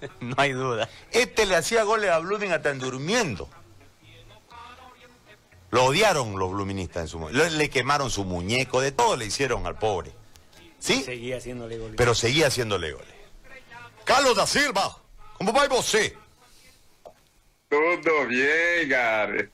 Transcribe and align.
no 0.20 0.34
hay 0.38 0.52
duda. 0.52 0.88
Este 1.10 1.46
le 1.46 1.56
hacía 1.56 1.82
goles 1.84 2.10
a 2.10 2.18
Blooming 2.18 2.52
hasta 2.52 2.70
en 2.70 2.78
durmiendo. 2.78 3.48
Lo 5.70 5.84
odiaron 5.84 6.36
los 6.38 6.50
bluministas 6.50 7.02
en 7.02 7.08
su 7.08 7.18
momento. 7.18 7.48
Le, 7.48 7.70
quemaron 7.70 8.10
su 8.10 8.24
muñeco, 8.24 8.80
de 8.80 8.90
todo 8.90 9.16
le 9.16 9.26
hicieron 9.26 9.66
al 9.66 9.78
pobre. 9.78 10.12
¿Sí? 10.80 11.02
Seguía 11.04 11.36
haciéndole 11.36 11.78
goles. 11.78 11.94
Pero 11.96 12.14
seguía 12.14 12.48
haciéndole 12.48 12.92
goles. 12.92 13.14
Carlos 14.04 14.36
da 14.36 14.46
Silva, 14.46 14.96
¿cómo 15.38 15.52
va 15.52 15.68
você? 15.68 16.16
Tudo 17.68 18.26
bien, 18.26 18.88
Gary. 18.88 19.48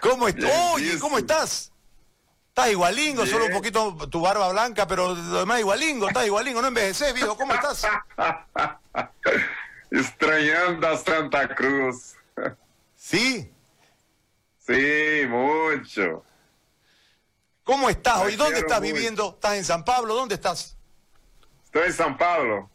¿Cómo 0.00 0.28
estás? 0.28 0.44
Bien, 0.44 0.60
Oye, 0.74 0.84
bien, 0.84 0.98
¿cómo 1.00 1.18
estás? 1.18 1.72
Estás 2.54 2.70
igualingo, 2.70 3.26
solo 3.26 3.46
un 3.46 3.52
poquito 3.52 3.96
tu 4.08 4.20
barba 4.20 4.52
blanca, 4.52 4.86
pero 4.86 5.12
lo 5.12 5.40
demás 5.40 5.58
igualingo, 5.58 6.06
estás 6.06 6.24
igualingo, 6.24 6.62
no 6.62 6.68
envejeces, 6.68 7.12
viejo, 7.12 7.36
¿cómo 7.36 7.52
estás? 7.52 7.84
Extrañando 9.90 10.86
a 10.86 10.96
Santa 10.96 11.52
Cruz. 11.52 12.14
¿Sí? 12.94 13.52
Sí, 14.64 15.26
mucho. 15.26 16.22
¿Cómo 17.64 17.90
estás 17.90 18.18
hoy? 18.18 18.36
¿Dónde 18.36 18.60
estás 18.60 18.80
mucho. 18.80 18.94
viviendo? 18.94 19.30
¿Estás 19.30 19.54
en 19.54 19.64
San 19.64 19.84
Pablo? 19.84 20.14
¿Dónde 20.14 20.36
estás? 20.36 20.76
Estoy 21.64 21.86
en 21.86 21.92
San 21.92 22.16
Pablo. 22.16 22.70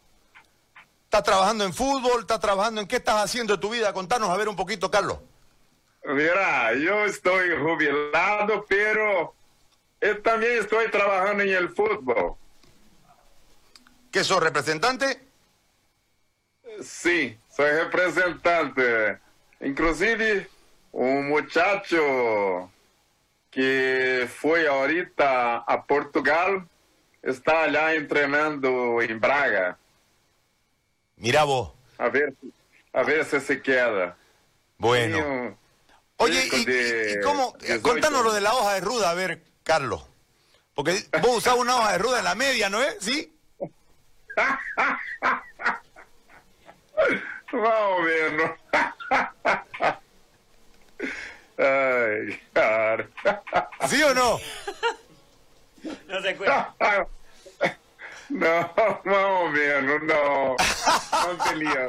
¿Estás 1.04 1.22
trabajando 1.22 1.64
en 1.64 1.72
fútbol? 1.72 2.20
¿Estás 2.20 2.40
trabajando 2.40 2.82
en 2.82 2.86
qué 2.86 2.96
estás 2.96 3.24
haciendo 3.24 3.54
de 3.56 3.58
tu 3.62 3.70
vida? 3.70 3.94
Contanos 3.94 4.28
a 4.28 4.36
ver 4.36 4.50
un 4.50 4.56
poquito, 4.56 4.90
Carlos. 4.90 5.20
Mira, 6.04 6.74
yo 6.74 7.06
estoy 7.06 7.56
jubilado, 7.56 8.66
pero 8.68 9.39
yo 10.00 10.22
también 10.22 10.58
estoy 10.58 10.90
trabajando 10.90 11.42
en 11.42 11.50
el 11.50 11.68
fútbol. 11.70 12.34
¿Qué 14.10 14.24
sos 14.24 14.42
representante? 14.42 15.20
Sí, 16.82 17.38
soy 17.54 17.70
representante. 17.70 19.18
Inclusive, 19.60 20.48
un 20.92 21.28
muchacho 21.28 22.70
que 23.50 24.28
fue 24.34 24.66
ahorita 24.68 25.58
a 25.58 25.84
Portugal 25.84 26.66
está 27.22 27.64
allá 27.64 27.94
entrenando 27.94 29.02
en 29.02 29.20
Braga. 29.20 29.76
Mirá 31.16 31.44
vos. 31.44 31.72
A 31.98 32.08
ver, 32.08 32.32
a 32.92 33.02
ver 33.02 33.24
si 33.26 33.40
se 33.40 33.60
queda. 33.60 34.16
Bueno. 34.78 35.56
Oye, 36.16 36.48
¿y, 36.52 36.64
de 36.64 37.12
y- 37.14 37.18
y 37.18 37.20
cómo? 37.20 37.54
18. 37.60 37.82
Contanos 37.82 38.24
lo 38.24 38.32
de 38.32 38.40
la 38.40 38.54
hoja 38.54 38.74
de 38.74 38.80
ruda, 38.80 39.10
a 39.10 39.14
ver, 39.14 39.42
Carlos. 39.70 40.02
Porque 40.74 41.06
vos 41.22 41.36
usás 41.36 41.54
una 41.54 41.76
hoja 41.76 41.92
de 41.92 41.98
ruda 41.98 42.18
en 42.18 42.24
la 42.24 42.34
media, 42.34 42.68
¿no 42.68 42.82
es? 42.82 42.96
¿Sí? 43.00 43.32
Más 47.52 48.00
menos. 48.04 48.50
Ay, 51.56 52.42
cara. 52.52 53.08
¿Sí 53.88 54.02
o 54.02 54.12
no? 54.12 54.40
No 56.08 56.20
se 56.20 56.30
acuerda. 56.30 56.74
No, 58.28 58.72
más 59.04 59.24
o 59.24 59.48
menos, 59.50 60.02
no. 60.02 60.56
No 60.56 61.44
tenía. 61.48 61.86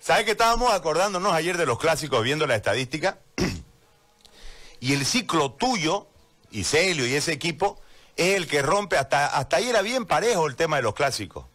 ¿Sabes 0.00 0.26
que 0.26 0.32
estábamos 0.32 0.70
acordándonos 0.74 1.32
ayer 1.32 1.56
de 1.56 1.64
los 1.64 1.78
clásicos 1.78 2.22
viendo 2.22 2.46
la 2.46 2.56
estadística? 2.56 3.20
y 4.80 4.92
el 4.92 5.06
ciclo 5.06 5.52
tuyo, 5.52 6.11
y 6.52 6.64
Celio 6.64 7.06
y 7.06 7.14
ese 7.14 7.32
equipo, 7.32 7.80
es 8.16 8.36
el 8.36 8.46
que 8.46 8.62
rompe, 8.62 8.96
hasta, 8.96 9.26
hasta 9.26 9.56
ahí 9.56 9.68
era 9.68 9.82
bien 9.82 10.06
parejo 10.06 10.46
el 10.46 10.56
tema 10.56 10.76
de 10.76 10.82
los 10.82 10.94
clásicos. 10.94 11.46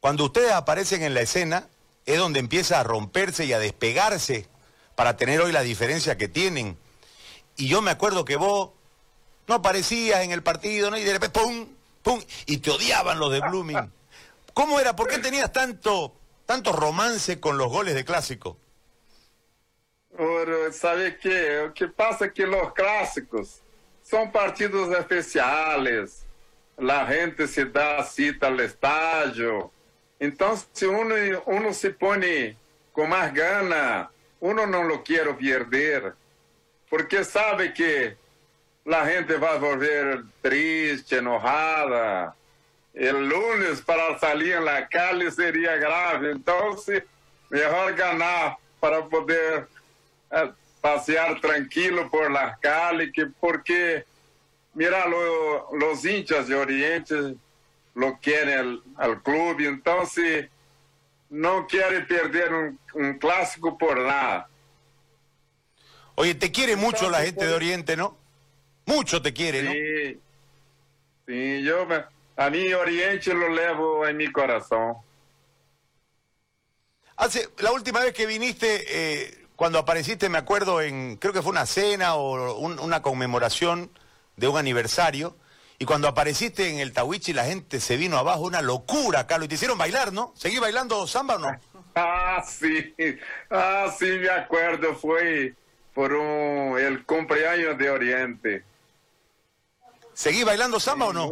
Cuando 0.00 0.24
ustedes 0.24 0.52
aparecen 0.52 1.02
en 1.02 1.14
la 1.14 1.20
escena, 1.20 1.68
es 2.06 2.18
donde 2.18 2.40
empieza 2.40 2.80
a 2.80 2.84
romperse 2.84 3.44
y 3.44 3.52
a 3.52 3.58
despegarse 3.58 4.46
para 4.94 5.16
tener 5.16 5.40
hoy 5.40 5.52
la 5.52 5.62
diferencia 5.62 6.16
que 6.16 6.28
tienen. 6.28 6.76
Y 7.56 7.68
yo 7.68 7.82
me 7.82 7.90
acuerdo 7.90 8.24
que 8.24 8.36
vos 8.36 8.70
no 9.46 9.56
aparecías 9.56 10.22
en 10.22 10.32
el 10.32 10.42
partido, 10.42 10.90
¿no? 10.90 10.98
Y 10.98 11.04
de 11.04 11.12
repente, 11.12 11.40
¡pum! 11.40 11.68
¡pum! 12.02 12.20
Y 12.46 12.58
te 12.58 12.70
odiaban 12.70 13.18
los 13.18 13.32
de 13.32 13.40
Blooming. 13.40 13.92
¿Cómo 14.54 14.80
era? 14.80 14.96
¿Por 14.96 15.08
qué 15.08 15.18
tenías 15.18 15.52
tanto, 15.52 16.12
romance 16.72 17.38
con 17.38 17.58
los 17.58 17.68
goles 17.68 17.94
de 17.94 18.04
clásico? 18.04 18.58
Ora, 20.18 20.72
sabe 20.72 21.16
que 21.18 21.60
o 21.60 21.74
que 21.74 21.88
pasa 21.88 22.32
que 22.32 22.46
los 22.46 22.72
clásicos 22.72 23.60
son 24.08 24.32
partidos 24.32 24.90
especiales. 24.96 26.24
La 26.78 27.06
gente 27.06 27.46
se 27.46 27.66
da 27.66 28.02
cita 28.04 28.46
al 28.46 28.60
estadio. 28.60 29.70
Entonces, 30.18 30.68
si 30.72 30.86
uno, 30.86 31.14
uno 31.46 31.74
se 31.74 31.90
pone 31.90 32.56
con 32.92 33.10
más 33.10 33.34
gana, 33.34 34.10
uno 34.40 34.66
no 34.66 34.84
lo 34.84 35.02
quiere 35.02 35.34
perder. 35.34 36.14
Porque 36.88 37.22
sabe 37.22 37.74
que 37.74 38.16
la 38.84 39.04
gente 39.04 39.36
va 39.36 39.52
a 39.52 39.58
volver 39.58 40.22
triste, 40.40 41.18
enojada. 41.18 42.34
El 42.94 43.28
lunes 43.28 43.82
para 43.82 44.18
salir 44.18 44.54
en 44.54 44.64
la 44.64 44.88
calle 44.88 45.30
sería 45.30 45.76
grave. 45.76 46.30
Entonces, 46.30 47.02
mejor 47.50 47.94
ganar 47.94 48.56
para 48.80 49.04
poder 49.04 49.68
eh, 50.30 50.50
pasear 50.80 51.40
tranquilo 51.40 52.10
por 52.10 52.30
las 52.30 52.58
calles, 52.58 53.10
que 53.12 53.26
porque, 53.26 54.04
mira, 54.74 55.06
lo- 55.06 55.74
los 55.76 56.04
hinchas 56.04 56.48
de 56.48 56.54
Oriente 56.54 57.34
lo 57.94 58.18
quieren 58.18 58.58
al, 58.58 58.82
al 58.96 59.22
club, 59.22 59.60
entonces 59.60 60.48
no 61.30 61.66
quiere 61.66 62.02
perder 62.02 62.52
un, 62.54 62.78
un 62.94 63.18
clásico 63.18 63.76
por 63.76 63.98
nada. 63.98 64.48
Oye, 66.14 66.34
te 66.34 66.50
quiere 66.50 66.74
mucho 66.76 67.10
la 67.10 67.22
gente 67.22 67.46
de 67.46 67.54
Oriente, 67.54 67.96
¿no? 67.96 68.16
Mucho 68.86 69.20
te 69.20 69.32
quiere, 69.32 69.62
¿no? 69.62 69.72
Sí, 69.72 70.20
sí, 71.26 71.62
yo 71.62 71.86
me- 71.86 72.04
a 72.36 72.50
mí 72.50 72.72
Oriente 72.72 73.34
lo 73.34 73.48
levo 73.48 74.06
en 74.06 74.16
mi 74.16 74.30
corazón. 74.32 74.94
Hace, 77.16 77.48
la 77.58 77.72
última 77.72 78.00
vez 78.00 78.14
que 78.14 78.26
viniste, 78.26 78.84
eh, 78.88 79.37
cuando 79.58 79.80
apareciste, 79.80 80.28
me 80.28 80.38
acuerdo, 80.38 80.80
en, 80.80 81.16
creo 81.16 81.32
que 81.32 81.42
fue 81.42 81.50
una 81.50 81.66
cena 81.66 82.14
o 82.14 82.54
un- 82.58 82.78
una 82.78 83.02
conmemoración 83.02 83.90
de 84.36 84.46
un 84.46 84.56
aniversario, 84.56 85.36
y 85.80 85.84
cuando 85.84 86.06
apareciste 86.06 86.70
en 86.70 86.78
el 86.78 86.92
Tawichi 86.92 87.32
la 87.32 87.44
gente 87.44 87.80
se 87.80 87.96
vino 87.96 88.18
abajo, 88.18 88.42
una 88.42 88.62
locura, 88.62 89.26
Carlos, 89.26 89.46
y 89.46 89.48
te 89.48 89.54
hicieron 89.56 89.76
bailar, 89.76 90.12
¿no? 90.12 90.32
¿Seguí 90.36 90.60
bailando 90.60 91.04
samba 91.08 91.34
o 91.34 91.38
no? 91.40 91.60
Ah, 92.00 92.44
sí, 92.46 92.94
ah, 93.50 93.92
sí, 93.98 94.04
me 94.04 94.30
acuerdo, 94.30 94.94
fue 94.94 95.54
por 95.92 96.12
un, 96.12 96.78
el 96.78 97.04
cumpleaños 97.04 97.76
de 97.76 97.90
Oriente. 97.90 98.64
¿Seguí 100.14 100.44
bailando 100.44 100.78
samba 100.78 101.06
o 101.06 101.12
no? 101.12 101.30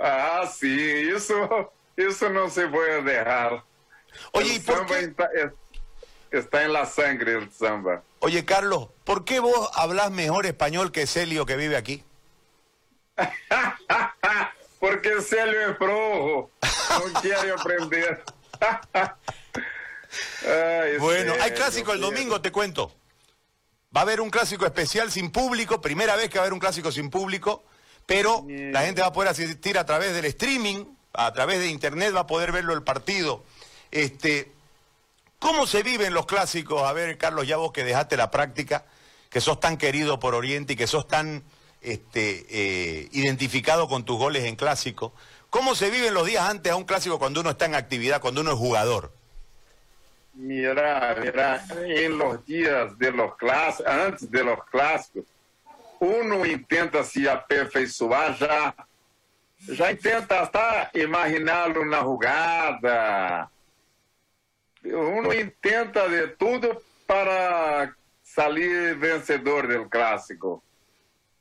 Ah, 0.00 0.48
sí, 0.56 1.10
eso, 1.12 1.72
eso 1.96 2.30
no 2.30 2.48
se 2.48 2.68
puede 2.68 3.02
dejar. 3.02 3.64
Oye, 4.30 4.50
El 4.50 4.56
¿y 4.58 4.60
por 4.60 4.86
qué? 4.86 5.12
Está, 6.30 6.38
es- 6.38 6.44
está 6.44 6.62
en 6.64 6.72
la 6.72 6.86
sangre 6.86 7.32
el 7.34 7.50
samba. 7.52 8.02
Oye, 8.20 8.44
Carlos, 8.44 8.88
¿por 9.04 9.24
qué 9.24 9.40
vos 9.40 9.70
hablas 9.74 10.10
mejor 10.10 10.46
español 10.46 10.90
que 10.92 11.06
Celio 11.06 11.46
que 11.46 11.56
vive 11.56 11.76
aquí? 11.76 12.04
Porque 14.80 15.20
Celio 15.22 15.70
es 15.72 15.76
flojo, 15.76 16.50
no 16.90 17.12
quiere 17.20 17.50
aprender. 17.52 18.22
Ay, 20.46 20.98
Bueno, 20.98 21.34
hay 21.40 21.50
clásico 21.52 21.92
el 21.92 22.00
domingo, 22.00 22.40
te 22.40 22.50
cuento. 22.52 22.92
Va 23.94 24.00
a 24.00 24.02
haber 24.02 24.20
un 24.20 24.30
clásico 24.30 24.66
especial 24.66 25.10
sin 25.10 25.30
público, 25.30 25.80
primera 25.80 26.14
vez 26.16 26.28
que 26.28 26.38
va 26.38 26.42
a 26.42 26.44
haber 26.44 26.52
un 26.52 26.60
clásico 26.60 26.92
sin 26.92 27.10
público, 27.10 27.64
pero 28.06 28.42
Bien. 28.42 28.72
la 28.72 28.82
gente 28.82 29.00
va 29.00 29.08
a 29.08 29.12
poder 29.12 29.30
asistir 29.30 29.78
a 29.78 29.84
través 29.86 30.14
del 30.14 30.24
streaming, 30.26 30.84
a 31.14 31.32
través 31.32 31.58
de 31.58 31.68
internet 31.68 32.14
va 32.14 32.20
a 32.20 32.26
poder 32.26 32.52
verlo 32.52 32.72
el 32.74 32.82
partido. 32.82 33.42
Este, 33.90 34.52
¿Cómo 35.38 35.66
se 35.66 35.82
viven 35.82 36.14
los 36.14 36.26
clásicos? 36.26 36.82
A 36.82 36.92
ver, 36.92 37.16
Carlos, 37.16 37.46
ya 37.46 37.56
vos 37.56 37.72
que 37.72 37.84
dejaste 37.84 38.16
la 38.16 38.30
práctica, 38.30 38.84
que 39.30 39.40
sos 39.40 39.60
tan 39.60 39.76
querido 39.76 40.18
por 40.18 40.34
Oriente 40.34 40.72
y 40.72 40.76
que 40.76 40.86
sos 40.86 41.06
tan 41.06 41.44
este, 41.80 42.46
eh, 42.50 43.08
identificado 43.12 43.88
con 43.88 44.04
tus 44.04 44.18
goles 44.18 44.44
en 44.44 44.56
clásico. 44.56 45.12
¿Cómo 45.50 45.74
se 45.74 45.90
viven 45.90 46.12
los 46.12 46.26
días 46.26 46.48
antes 46.48 46.72
a 46.72 46.76
un 46.76 46.84
clásico 46.84 47.18
cuando 47.18 47.40
uno 47.40 47.50
está 47.50 47.66
en 47.66 47.74
actividad, 47.74 48.20
cuando 48.20 48.40
uno 48.40 48.52
es 48.52 48.58
jugador? 48.58 49.12
Mira, 50.34 51.16
mira, 51.20 51.64
en 51.86 52.18
los 52.18 52.44
días 52.44 52.96
de 52.98 53.10
los 53.10 53.36
clásicos, 53.36 53.92
antes 53.92 54.30
de 54.30 54.44
los 54.44 54.64
clásicos, 54.64 55.24
uno 56.00 56.46
intenta 56.46 57.02
se 57.02 57.28
aperfeiçoar 57.28 58.36
já, 58.36 58.74
já 59.68 59.90
intenta 59.90 60.40
hasta 60.40 60.90
imaginar 60.94 61.76
uma 61.76 62.00
jogada. 62.00 63.50
Uno 64.92 65.32
intenta 65.32 66.08
de 66.08 66.28
tudo 66.28 66.82
para 67.06 67.96
salir 68.22 68.96
vencedor 68.96 69.66
del 69.66 69.88
clássico. 69.88 70.62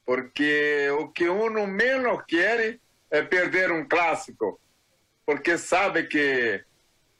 Porque 0.06 0.90
o 0.90 1.12
que 1.12 1.30
uno 1.30 1.68
menos 1.68 2.24
quer 2.26 2.80
é 3.10 3.22
perder 3.22 3.72
um 3.72 3.88
clássico. 3.88 4.60
porque 5.28 5.58
sabe 5.58 6.08
que 6.08 6.64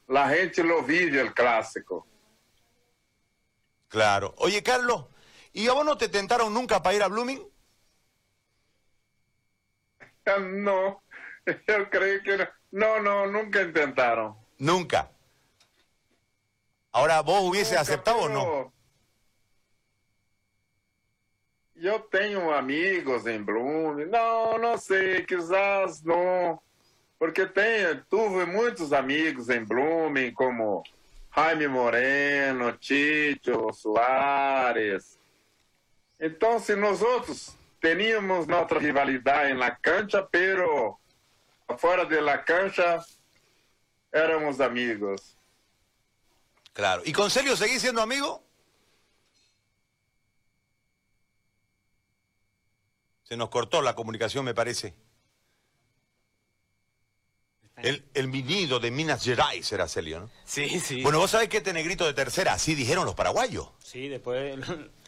la 0.08 0.30
gente 0.30 0.64
lo 0.64 0.82
vive 0.82 1.20
el 1.20 1.34
clásico. 1.34 2.08
Claro. 3.90 4.34
Oye, 4.38 4.64
Carlos, 4.64 5.08
¿y 5.52 5.68
a 5.68 5.74
vos 5.74 5.84
no 5.84 5.98
te 5.98 6.08
tentaron 6.08 6.54
nunca 6.54 6.82
para 6.82 6.96
ir 6.96 7.04
a 7.04 7.08
Blooming? 7.08 7.46
No, 10.42 11.02
yo 11.68 11.90
creo 11.90 12.22
que 12.22 12.38
no. 12.38 12.48
No, 12.70 13.00
no, 13.02 13.28
nunca 13.28 13.62
intentaron. 13.62 14.36
Nunca. 14.58 15.10
Ahora, 16.92 17.22
¿vos 17.22 17.44
hubiese 17.44 17.72
Nunca, 17.72 17.82
aceptado 17.82 18.18
o 18.18 18.30
no? 18.30 18.74
Yo 21.76 22.02
tengo 22.04 22.54
amigos 22.54 23.26
en 23.28 23.46
Blooming. 23.46 24.10
No, 24.10 24.58
no 24.58 24.78
sé, 24.78 25.26
quizás 25.28 26.04
no. 26.04 26.62
Porque 27.20 27.46
tenho, 27.46 28.04
tuve 28.06 28.46
muitos 28.46 28.94
amigos 28.94 29.50
em 29.50 29.64
Blooming, 29.64 30.34
como 30.34 30.84
Jaime 31.32 31.68
Moreno, 31.68 32.76
Chicho, 32.80 33.72
Soares. 33.74 35.20
Então, 36.20 36.60
se 36.60 36.76
nós 36.76 37.02
outros 37.02 37.56
teníamos 37.80 38.48
nossa 38.48 38.80
rivalidade 38.80 39.54
na 39.54 39.70
cancha, 39.70 40.24
pero 40.24 40.98
fora 41.78 42.06
de 42.06 42.20
la 42.20 42.40
cancha 42.40 43.04
éramos 44.12 44.60
amigos. 44.60 45.38
Claro. 46.78 47.02
¿Y 47.04 47.12
con 47.12 47.32
Celio 47.32 47.58
seguís 47.58 47.82
siendo 47.82 48.04
amigo? 48.04 48.44
Se 53.24 53.36
nos 53.36 53.50
cortó 53.50 53.82
la 53.82 53.96
comunicación, 53.96 54.46
me 54.46 54.54
parece. 54.54 54.94
El, 57.78 58.06
el 58.14 58.28
minido 58.28 58.80
de 58.80 58.92
Minas 58.92 59.24
Gerais 59.24 59.72
era 59.72 59.88
Celio, 59.88 60.20
¿no? 60.20 60.30
Sí, 60.46 60.80
sí. 60.80 61.02
Bueno, 61.02 61.18
vos 61.18 61.32
sabés 61.32 61.50
que 61.50 61.58
este 61.58 61.74
negrito 61.74 62.06
de 62.06 62.14
tercera, 62.14 62.54
así 62.54 62.76
dijeron 62.76 63.06
los 63.06 63.16
paraguayos. 63.16 63.70
Sí, 63.84 64.08
después. 64.08 64.60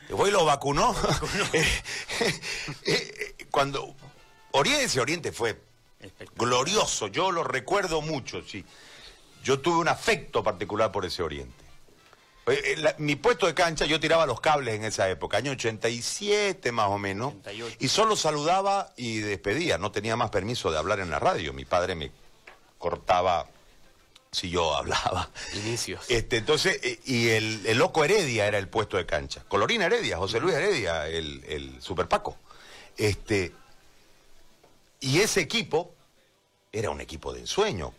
Después 0.08 0.34
lo 0.34 0.46
vacunó. 0.46 0.96
Eh, 2.84 3.36
eh, 3.38 3.46
Cuando 3.52 3.96
Oriente, 4.54 4.86
ese 4.86 5.02
Oriente 5.02 5.32
fue 5.32 5.62
glorioso, 6.36 7.10
yo 7.10 7.32
lo 7.32 7.44
recuerdo 7.44 8.02
mucho, 8.02 8.42
sí. 8.42 8.66
Yo 9.44 9.60
tuve 9.60 9.78
un 9.78 9.88
afecto 9.88 10.44
particular 10.44 10.92
por 10.92 11.06
ese 11.06 11.24
Oriente. 11.24 11.66
Eh, 12.48 12.62
eh, 12.66 12.76
la- 12.78 12.96
mi 12.98 13.16
puesto 13.16 13.46
de 13.46 13.54
cancha, 13.54 13.86
yo 13.86 14.00
tiraba 14.00 14.26
los 14.26 14.42
cables 14.42 14.76
en 14.76 14.84
esa 14.84 15.08
época, 15.10 15.38
año 15.38 15.52
87 15.52 16.72
más 16.72 16.88
o 16.90 16.98
menos, 16.98 17.34
88. 17.42 17.78
y 17.80 17.88
solo 17.90 18.16
saludaba 18.16 18.92
y 18.98 19.20
despedía, 19.20 19.78
no 19.78 19.92
tenía 19.92 20.16
más 20.16 20.30
permiso 20.32 20.72
de 20.72 20.78
hablar 20.80 21.00
en 21.00 21.10
la 21.12 21.20
radio. 21.20 21.54
Mi 21.54 21.66
padre 21.66 21.94
me 21.96 22.12
cortaba 22.80 23.48
si 24.32 24.50
yo 24.50 24.76
hablaba. 24.76 25.30
Inicios. 25.54 26.06
Este, 26.10 26.38
entonces, 26.38 26.80
eh, 26.84 27.00
y 27.06 27.30
el, 27.30 27.66
el 27.68 27.78
loco 27.78 28.04
Heredia 28.04 28.48
era 28.48 28.58
el 28.58 28.68
puesto 28.68 28.98
de 28.98 29.06
cancha. 29.06 29.44
Colorina 29.48 29.86
Heredia, 29.86 30.18
José 30.18 30.40
Luis 30.40 30.56
Heredia, 30.56 31.08
el, 31.08 31.44
el 31.48 31.82
Super 31.82 32.08
Paco. 32.08 32.38
Este, 32.98 33.54
y 35.02 35.20
ese 35.22 35.40
equipo 35.42 35.94
era 36.72 36.90
un 36.90 37.00
equipo 37.02 37.32
de 37.32 37.42
ensueño. 37.42 37.94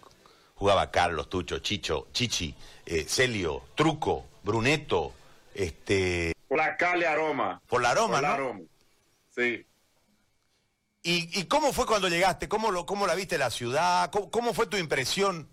Jugaba 0.61 0.91
Carlos, 0.91 1.31
Tucho, 1.31 1.61
Chicho, 1.61 2.09
Chichi, 2.13 2.55
eh, 2.85 3.05
Celio, 3.09 3.63
Truco, 3.75 4.27
Bruneto, 4.43 5.15
este, 5.55 6.35
La 6.51 6.77
Calle 6.77 7.07
Aroma. 7.07 7.63
por 7.67 7.81
la 7.81 7.93
aroma, 7.93 8.17
Por 8.17 8.23
la 8.23 8.29
¿no? 8.29 8.35
Aroma. 8.35 8.61
Sí. 9.35 9.65
¿Y, 11.03 11.41
y 11.41 11.45
cómo 11.47 11.73
fue 11.73 11.87
cuando 11.87 12.09
llegaste? 12.11 12.47
¿Cómo, 12.47 12.71
lo, 12.71 12.85
cómo 12.85 13.07
la 13.07 13.15
viste 13.15 13.39
la 13.39 13.49
ciudad? 13.49 14.11
¿Cómo, 14.11 14.31
cómo 14.31 14.53
fue 14.53 14.67
tu 14.67 14.77
impresión? 14.77 15.49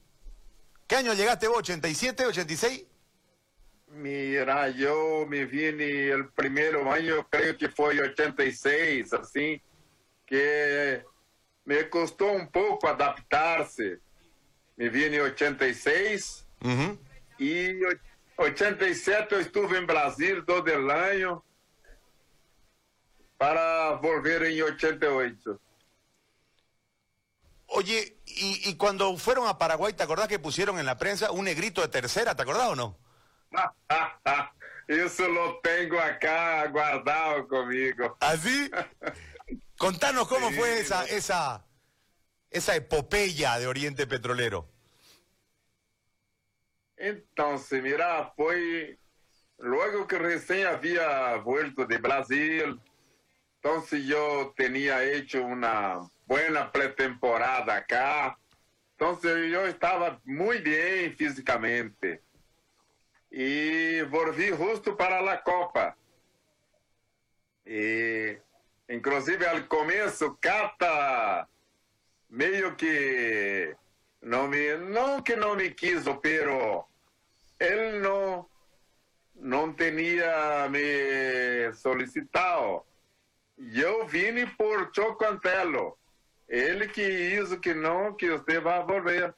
¿Qué 0.87 0.97
año 0.97 1.13
llegaste 1.13 1.47
vos? 1.47 1.63
¿87, 1.63 2.25
86? 2.25 2.85
Mira, 3.91 4.67
yo 4.71 5.25
me 5.25 5.45
vine 5.45 6.09
el 6.09 6.27
primeiro 6.33 6.91
año, 6.91 7.25
creo 7.29 7.57
que 7.57 7.69
fue 7.69 7.97
86, 7.97 9.13
así, 9.13 9.61
que 10.25 11.01
me 11.63 11.89
costó 11.89 12.25
un 12.33 12.49
poco 12.51 12.89
adaptarse. 12.89 13.99
Me 14.77 14.89
vine 14.89 15.19
86 15.21 16.45
Ujú. 16.61 16.97
y 17.39 17.83
o- 17.83 17.99
87 18.37 19.33
eu 19.35 19.41
estuve 19.41 19.77
en 19.79 19.87
Brasil 19.87 20.43
todo 20.45 20.67
el 20.67 20.89
año 20.91 21.43
para 23.37 23.93
volver 23.95 24.43
en 24.43 24.61
88. 24.61 25.59
Oye, 27.69 28.17
y, 28.25 28.69
y 28.69 28.77
cuando 28.77 29.17
fueron 29.17 29.47
a 29.47 29.57
Paraguay, 29.57 29.93
¿te 29.93 30.03
acordás 30.03 30.27
que 30.27 30.39
pusieron 30.39 30.77
en 30.79 30.85
la 30.85 30.97
prensa 30.97 31.31
un 31.31 31.45
negrito 31.45 31.81
de 31.81 31.87
tercera? 31.89 32.35
¿Te 32.35 32.43
acordás 32.43 32.69
o 32.69 32.75
no? 32.75 32.97
Isso 34.87 35.27
lo 35.27 35.59
tengo 35.61 35.99
acá 35.99 36.67
guardado 36.67 37.47
conmigo. 37.47 38.15
¿Así? 38.21 38.69
Contanos 39.77 40.27
cómo 40.27 40.49
Sí, 40.49 40.55
fue 40.55 40.79
esa, 40.79 41.03
esa, 41.05 41.65
esa 42.51 42.75
epopeya 42.75 43.59
de 43.59 43.67
Oriente 43.67 44.05
Petrolero. 44.05 44.67
Então, 46.97 47.57
se 47.57 47.79
mira, 47.81 48.31
foi 48.35 48.97
logo 49.59 50.07
que 50.07 50.17
recém 50.17 50.65
havia 50.65 51.37
vuelto 51.37 51.85
de 51.85 51.97
Brasil. 51.97 52.79
Se 53.85 54.09
eu 54.09 54.53
tinha 54.55 55.03
hecho 55.03 55.43
uma 55.43 56.09
boa 56.25 56.65
pré-temporada 56.65 57.73
acá. 57.73 58.37
Então, 58.95 59.19
eu 59.23 59.67
estava 59.67 60.19
muito 60.25 60.63
bem 60.63 61.13
fisicamente. 61.13 62.21
E 63.31 64.03
volvi 64.09 64.55
justo 64.55 64.95
para 64.95 65.19
a 65.19 65.37
Copa. 65.37 65.95
E, 67.65 68.39
inclusive, 68.89 69.45
ao 69.45 69.61
começo, 69.63 70.35
Cata 70.39 71.47
meio 72.29 72.75
que 72.75 73.75
não 74.21 74.47
me 74.47 74.77
não 74.77 75.21
que 75.21 75.35
não 75.35 75.55
me 75.55 75.69
quis 75.71 76.03
pero 76.21 76.85
ele 77.59 77.99
não 77.99 78.47
não 79.35 79.71
tinha 79.73 80.67
me 80.69 81.71
solicitado. 81.73 82.83
Eu 83.57 84.07
vim 84.07 84.45
por 84.57 84.91
Chocantelo 84.93 85.97
ele 86.47 86.87
que 86.87 87.01
isso 87.01 87.59
que 87.59 87.73
não 87.73 88.13
que 88.13 88.29
você 88.29 88.59
vai 88.59 88.83
volver. 88.83 89.35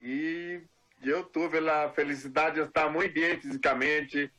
E 0.00 0.62
eu 1.02 1.24
tive 1.24 1.68
a 1.68 1.90
felicidade 1.90 2.56
de 2.56 2.62
estar 2.62 2.88
muito 2.90 3.12
bem 3.12 3.40
fisicamente. 3.40 4.32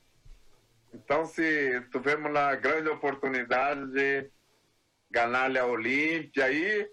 Então 0.94 1.26
se 1.26 1.82
tivemos 1.92 2.36
a 2.36 2.56
grande 2.56 2.90
oportunidade 2.90 3.92
de 3.92 4.30
ganarle 5.10 5.60
a 5.60 5.66
Olimpia 5.66 6.52
y 6.52 6.88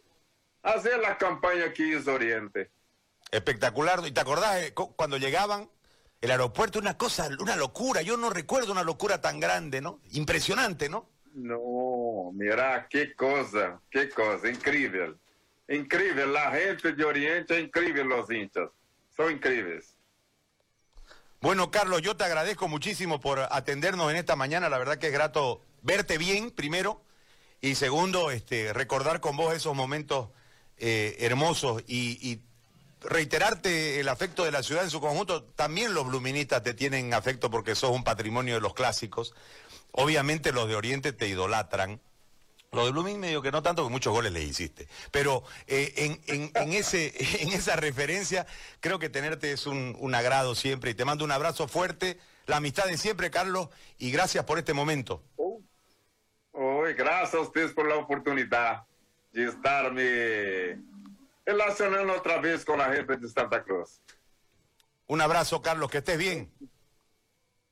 hacer 0.62 0.98
la 1.00 1.16
campaña 1.18 1.72
que 1.72 1.86
hizo 1.88 2.14
Oriente. 2.14 2.70
Espectacular. 3.30 4.00
¿Y 4.06 4.12
te 4.12 4.20
acordás 4.20 4.62
eh, 4.62 4.74
cu- 4.74 4.94
cuando 4.96 5.16
llegaban? 5.18 5.68
El 6.20 6.30
aeropuerto, 6.30 6.78
una 6.78 6.96
cosa, 6.96 7.28
una 7.38 7.56
locura. 7.56 8.02
Yo 8.02 8.16
no 8.16 8.30
recuerdo 8.30 8.72
una 8.72 8.82
locura 8.82 9.20
tan 9.20 9.38
grande, 9.38 9.80
¿no? 9.80 10.00
Impresionante, 10.12 10.88
¿no? 10.88 11.08
No, 11.34 12.30
mira, 12.32 12.86
qué 12.88 13.14
cosa, 13.14 13.80
qué 13.90 14.08
cosa, 14.08 14.48
increíble. 14.48 15.14
Increíble, 15.68 16.26
la 16.26 16.50
gente 16.52 16.92
de 16.92 17.04
Oriente 17.04 17.60
increíble, 17.60 18.04
los 18.04 18.30
hinchas. 18.30 18.70
Son 19.14 19.30
increíbles. 19.32 19.94
Bueno, 21.40 21.70
Carlos, 21.70 22.00
yo 22.00 22.16
te 22.16 22.24
agradezco 22.24 22.66
muchísimo 22.68 23.20
por 23.20 23.40
atendernos 23.50 24.10
en 24.10 24.16
esta 24.16 24.36
mañana. 24.36 24.70
La 24.70 24.78
verdad 24.78 24.96
que 24.98 25.08
es 25.08 25.12
grato 25.12 25.60
verte 25.82 26.16
bien, 26.18 26.50
primero, 26.50 27.02
y 27.60 27.74
segundo, 27.74 28.30
este, 28.30 28.72
recordar 28.72 29.20
con 29.20 29.36
vos 29.36 29.54
esos 29.54 29.74
momentos 29.74 30.28
eh, 30.78 31.16
hermosos 31.20 31.82
y, 31.86 32.40
reiterarte 33.02 34.00
el 34.00 34.08
afecto 34.08 34.44
de 34.44 34.50
la 34.50 34.62
ciudad 34.62 34.82
en 34.82 34.90
su 34.90 35.00
conjunto. 35.00 35.44
También 35.44 35.94
los 35.94 36.06
bluministas 36.06 36.62
te 36.62 36.74
tienen 36.74 37.14
afecto 37.14 37.50
porque 37.50 37.74
sos 37.76 37.90
un 37.90 38.02
patrimonio 38.02 38.54
de 38.54 38.60
los 38.60 38.74
clásicos. 38.74 39.34
Obviamente 39.92 40.50
los 40.50 40.66
de 40.66 40.74
Oriente 40.74 41.12
te 41.12 41.28
idolatran. 41.28 42.00
Lo 42.72 42.84
de 42.84 42.90
Blooming 42.90 43.20
medio 43.20 43.42
que 43.42 43.52
no 43.52 43.62
tanto, 43.62 43.84
que 43.84 43.90
muchos 43.92 44.12
goles 44.12 44.32
le 44.32 44.42
hiciste. 44.42 44.88
Pero 45.12 45.44
eh, 45.68 45.92
en, 45.96 46.20
en- 46.26 46.50
en 46.54 46.72
ese, 46.72 47.12
en 47.42 47.52
esa 47.52 47.76
referencia, 47.76 48.46
creo 48.80 48.98
que 48.98 49.08
tenerte 49.08 49.52
es 49.52 49.66
un, 49.66 49.94
un 50.00 50.14
agrado 50.14 50.54
siempre. 50.54 50.90
Y 50.90 50.94
te 50.94 51.04
mando 51.04 51.24
un 51.24 51.32
abrazo 51.32 51.68
fuerte, 51.68 52.18
la 52.46 52.56
amistad 52.56 52.86
de 52.86 52.98
siempre, 52.98 53.30
Carlos, 53.30 53.68
y 53.98 54.10
gracias 54.10 54.44
por 54.46 54.58
este 54.58 54.72
momento. 54.72 55.22
Oi, 56.58 56.94
gracias 56.94 57.48
a 57.48 57.74
por 57.74 57.86
la 57.86 57.96
oportunidad 57.96 58.82
de 59.30 59.44
estarme 59.44 60.82
relacionando 61.44 62.14
otra 62.14 62.38
vez 62.38 62.64
con 62.64 62.78
la 62.78 62.94
gente 62.94 63.14
de 63.18 63.28
Santa 63.28 63.62
Cruz. 63.62 64.00
Un 65.06 65.20
abrazo, 65.20 65.60
Carlos, 65.60 65.90
que 65.90 65.98
estés 65.98 66.16
bien. 66.16 66.50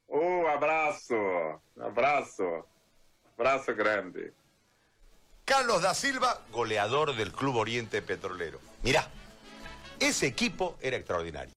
Oh, 0.07 0.47
abrazo, 0.49 1.17
abrazo, 1.81 2.69
abrazo 3.39 3.75
grande. 3.75 4.35
Carlos 5.47 5.81
da 5.81 5.95
Silva, 5.95 6.43
goleador 6.53 7.17
del 7.17 7.33
Club 7.33 7.57
Oriente 7.57 8.03
Petrolero. 8.03 8.61
Mirá, 8.83 9.09
ese 9.99 10.27
equipo 10.27 10.77
era 10.83 10.99
extraordinario. 10.99 11.53